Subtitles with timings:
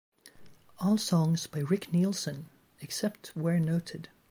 [0.79, 2.49] All songs by Rick Nielsen,
[2.81, 4.09] except where noted.